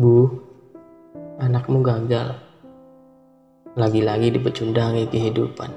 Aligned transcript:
Bu, 0.00 0.32
anakmu 1.44 1.84
gagal. 1.84 2.32
Lagi-lagi 3.76 4.32
dipecundangi 4.32 5.04
kehidupan. 5.12 5.68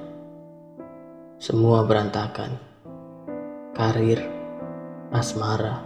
Semua 1.44 1.83
berantakan. 1.83 2.55
Karir, 3.75 4.23
asmara. 5.12 5.83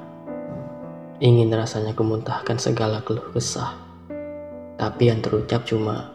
Ingin 1.17 1.49
rasanya 1.49 1.97
kemuntahkan 1.97 2.61
segala 2.61 3.01
keluh 3.01 3.25
kesah. 3.33 3.73
Tapi 4.77 5.09
yang 5.09 5.25
terucap 5.25 5.65
cuma, 5.65 6.13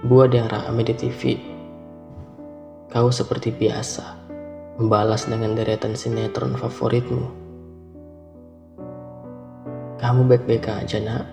buat 0.00 0.32
yang 0.32 0.48
rame 0.48 0.80
di 0.80 0.96
TV. 0.96 1.36
Kau 2.88 3.12
seperti 3.12 3.52
biasa, 3.52 4.16
membalas 4.80 5.28
dengan 5.28 5.52
deretan 5.52 5.92
sinetron 5.92 6.56
favoritmu. 6.56 7.43
Kamu 10.04 10.28
baik-baik 10.28 10.68
aja, 10.68 11.00
nak? 11.00 11.24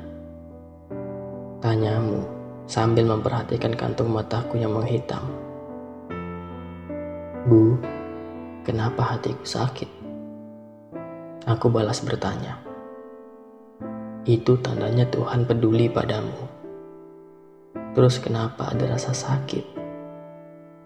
Tanyamu 1.59 2.23
sambil 2.71 3.03
memperhatikan 3.03 3.75
kantung 3.75 4.15
mataku 4.15 4.55
yang 4.63 4.71
menghitam. 4.71 5.27
Bu, 7.51 7.75
kenapa 8.63 9.11
hatiku 9.11 9.43
sakit? 9.43 9.91
Aku 11.51 11.67
balas 11.67 11.99
bertanya. 11.99 12.63
Itu 14.23 14.55
tandanya 14.63 15.03
Tuhan 15.11 15.43
peduli 15.43 15.91
padamu. 15.91 16.47
Terus 17.91 18.23
kenapa 18.23 18.71
ada 18.71 18.95
rasa 18.95 19.11
sakit? 19.11 19.67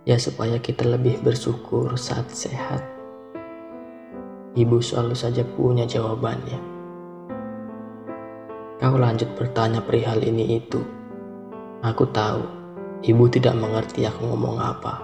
Ya 0.09 0.17
supaya 0.17 0.57
kita 0.57 0.89
lebih 0.89 1.21
bersyukur 1.21 1.93
saat 2.01 2.33
sehat. 2.33 2.81
Ibu 4.57 4.81
selalu 4.81 5.13
saja 5.13 5.45
punya 5.45 5.85
jawabannya. 5.85 6.74
Kau 8.75 8.99
lanjut 8.99 9.31
bertanya 9.39 9.79
perihal 9.79 10.19
ini 10.19 10.59
itu. 10.59 10.83
Aku 11.79 12.11
tahu, 12.11 12.43
ibu 13.07 13.23
tidak 13.31 13.55
mengerti 13.55 14.03
aku 14.03 14.27
ngomong 14.27 14.59
apa. 14.59 14.99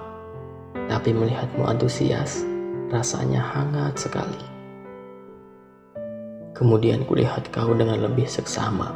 Tapi 0.91 1.15
melihatmu 1.15 1.63
antusias, 1.63 2.43
rasanya 2.91 3.39
hangat 3.39 3.95
sekali. 3.95 4.43
Kemudian 6.51 7.07
kulihat 7.07 7.47
kau 7.55 7.71
dengan 7.71 8.03
lebih 8.03 8.27
seksama. 8.27 8.91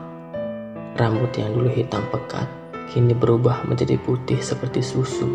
Rambut 1.00 1.32
yang 1.40 1.56
dulu 1.56 1.72
hitam 1.72 2.04
pekat, 2.12 2.52
kini 2.92 3.16
berubah 3.16 3.64
menjadi 3.64 3.96
putih 4.04 4.44
seperti 4.44 4.84
susu. 4.84 5.32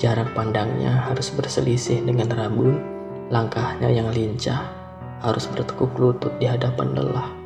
Jarak 0.00 0.32
pandangnya 0.32 1.04
harus 1.04 1.28
berselisih 1.36 2.00
dengan 2.00 2.32
rabun, 2.32 2.80
langkahnya 3.28 3.92
yang 3.92 4.08
lincah 4.08 4.72
harus 5.20 5.44
bertekuk 5.52 5.92
lutut 6.00 6.32
di 6.40 6.48
hadapan 6.48 6.96
lelah. 6.96 7.41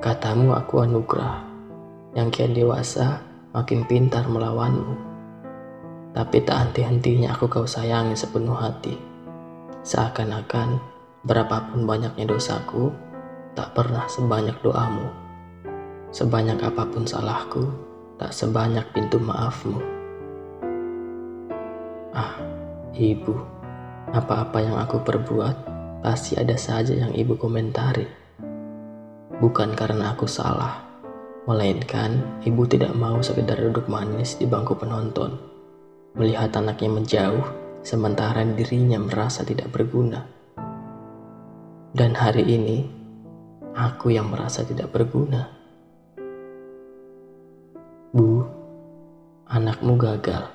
Katamu 0.00 0.56
aku 0.56 0.80
anugerah, 0.80 1.44
yang 2.16 2.32
kian 2.32 2.56
dewasa 2.56 3.20
makin 3.52 3.84
pintar 3.84 4.24
melawanmu. 4.32 4.96
Tapi 6.16 6.40
tak 6.40 6.56
henti-hentinya 6.56 7.36
aku 7.36 7.52
kau 7.52 7.68
sayangi 7.68 8.16
sepenuh 8.16 8.56
hati. 8.56 8.96
Seakan-akan 9.84 10.80
berapapun 11.20 11.84
banyaknya 11.84 12.24
dosaku, 12.32 12.88
tak 13.52 13.76
pernah 13.76 14.08
sebanyak 14.08 14.56
doamu. 14.64 15.04
Sebanyak 16.16 16.64
apa 16.64 16.88
pun 16.88 17.04
salahku, 17.04 17.68
tak 18.16 18.32
sebanyak 18.32 18.88
pintu 18.96 19.20
maafmu. 19.20 19.84
Ah, 22.16 22.40
ibu, 22.96 23.36
apa-apa 24.16 24.64
yang 24.64 24.80
aku 24.80 24.96
perbuat, 25.04 25.56
pasti 26.00 26.40
ada 26.40 26.56
saja 26.56 26.96
yang 26.96 27.12
ibu 27.12 27.36
komentari. 27.36 28.19
Bukan 29.40 29.72
karena 29.72 30.12
aku 30.12 30.28
salah, 30.28 30.84
melainkan 31.48 32.44
ibu 32.44 32.68
tidak 32.68 32.92
mau 32.92 33.24
sekedar 33.24 33.56
duduk 33.56 33.88
manis 33.88 34.36
di 34.36 34.44
bangku 34.44 34.76
penonton, 34.76 35.40
melihat 36.12 36.52
anaknya 36.60 36.92
menjauh, 36.92 37.46
sementara 37.80 38.44
dirinya 38.44 39.00
merasa 39.00 39.40
tidak 39.40 39.72
berguna. 39.72 40.28
Dan 41.96 42.12
hari 42.20 42.44
ini, 42.52 42.84
aku 43.72 44.12
yang 44.12 44.28
merasa 44.28 44.60
tidak 44.60 44.92
berguna. 44.92 45.48
Bu, 48.12 48.44
anakmu 49.48 49.96
gagal. 49.96 50.52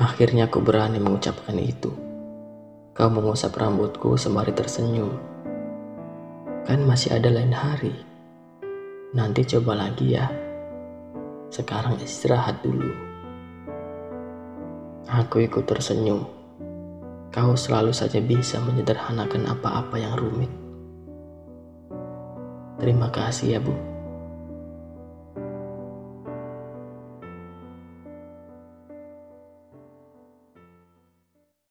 Akhirnya 0.00 0.48
aku 0.48 0.64
berani 0.64 0.96
mengucapkan 0.96 1.60
itu. 1.60 1.92
Kau 2.96 3.12
mengusap 3.12 3.52
rambutku 3.52 4.16
sembari 4.16 4.56
tersenyum. 4.56 5.35
Kan 6.66 6.82
masih 6.82 7.14
ada 7.14 7.30
lain 7.30 7.54
hari. 7.54 7.94
Nanti 9.14 9.46
coba 9.46 9.78
lagi 9.78 10.18
ya. 10.18 10.26
Sekarang 11.46 11.94
istirahat 12.02 12.58
dulu. 12.66 12.90
Aku 15.06 15.46
ikut 15.46 15.62
tersenyum. 15.62 16.26
Kau 17.30 17.54
selalu 17.54 17.94
saja 17.94 18.18
bisa 18.18 18.58
menyederhanakan 18.58 19.46
apa-apa 19.46 19.94
yang 19.94 20.18
rumit. 20.18 20.50
Terima 22.82 23.14
kasih 23.14 23.56
ya, 23.56 23.60
Bu. 23.62 23.95